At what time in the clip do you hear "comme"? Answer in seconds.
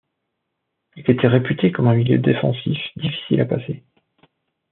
1.71-1.85